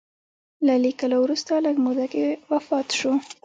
[0.67, 3.11] له لیکلو وروسته لږ موده کې وفات شو.